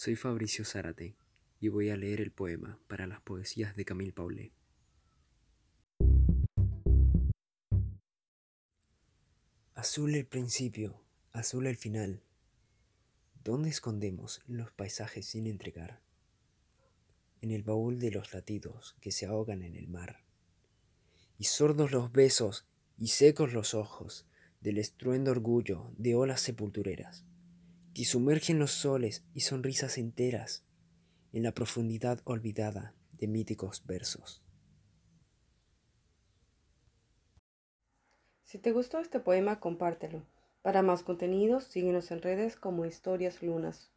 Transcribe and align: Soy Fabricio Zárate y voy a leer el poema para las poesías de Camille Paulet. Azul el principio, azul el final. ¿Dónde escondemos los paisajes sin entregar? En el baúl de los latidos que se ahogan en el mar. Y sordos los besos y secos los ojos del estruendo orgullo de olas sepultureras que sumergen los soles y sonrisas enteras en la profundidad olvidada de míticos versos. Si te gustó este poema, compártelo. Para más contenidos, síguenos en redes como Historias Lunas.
Soy 0.00 0.14
Fabricio 0.14 0.64
Zárate 0.64 1.16
y 1.58 1.66
voy 1.66 1.90
a 1.90 1.96
leer 1.96 2.20
el 2.20 2.30
poema 2.30 2.78
para 2.86 3.08
las 3.08 3.20
poesías 3.20 3.74
de 3.74 3.84
Camille 3.84 4.12
Paulet. 4.12 4.52
Azul 9.74 10.14
el 10.14 10.24
principio, 10.24 11.02
azul 11.32 11.66
el 11.66 11.76
final. 11.76 12.22
¿Dónde 13.42 13.70
escondemos 13.70 14.40
los 14.46 14.70
paisajes 14.70 15.26
sin 15.26 15.48
entregar? 15.48 16.00
En 17.40 17.50
el 17.50 17.64
baúl 17.64 17.98
de 17.98 18.12
los 18.12 18.32
latidos 18.32 18.94
que 19.00 19.10
se 19.10 19.26
ahogan 19.26 19.64
en 19.64 19.74
el 19.74 19.88
mar. 19.88 20.22
Y 21.38 21.46
sordos 21.46 21.90
los 21.90 22.12
besos 22.12 22.68
y 22.98 23.08
secos 23.08 23.52
los 23.52 23.74
ojos 23.74 24.28
del 24.60 24.78
estruendo 24.78 25.32
orgullo 25.32 25.90
de 25.96 26.14
olas 26.14 26.40
sepultureras 26.40 27.24
que 27.98 28.04
sumergen 28.04 28.60
los 28.60 28.70
soles 28.70 29.24
y 29.34 29.40
sonrisas 29.40 29.98
enteras 29.98 30.64
en 31.32 31.42
la 31.42 31.50
profundidad 31.50 32.20
olvidada 32.22 32.94
de 33.10 33.26
míticos 33.26 33.84
versos. 33.86 34.40
Si 38.44 38.58
te 38.60 38.70
gustó 38.70 39.00
este 39.00 39.18
poema, 39.18 39.58
compártelo. 39.58 40.24
Para 40.62 40.82
más 40.82 41.02
contenidos, 41.02 41.64
síguenos 41.64 42.12
en 42.12 42.22
redes 42.22 42.54
como 42.54 42.86
Historias 42.86 43.42
Lunas. 43.42 43.90